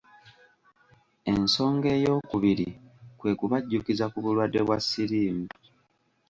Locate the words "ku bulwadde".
4.11-4.59